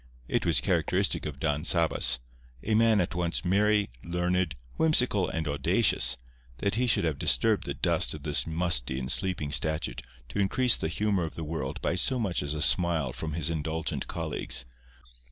It 0.27 0.47
was 0.47 0.61
characteristic 0.61 1.27
of 1.27 1.39
Don 1.39 1.63
Sabas—a 1.63 2.73
man 2.73 2.99
at 2.99 3.13
once 3.13 3.45
merry, 3.45 3.91
learned, 4.03 4.55
whimsical 4.77 5.29
and 5.29 5.47
audacious—that 5.47 6.73
he 6.73 6.87
should 6.87 7.03
have 7.03 7.19
disturbed 7.19 7.67
the 7.67 7.75
dust 7.75 8.15
of 8.15 8.23
this 8.23 8.47
musty 8.47 8.97
and 8.97 9.11
sleeping 9.11 9.51
statute 9.51 10.01
to 10.29 10.39
increase 10.39 10.75
the 10.75 10.87
humour 10.87 11.25
of 11.25 11.35
the 11.35 11.43
world 11.43 11.79
by 11.83 11.93
so 11.93 12.17
much 12.17 12.41
as 12.41 12.55
a 12.55 12.63
smile 12.63 13.13
from 13.13 13.33
his 13.33 13.51
indulgent 13.51 14.07
colleagues. 14.07 14.65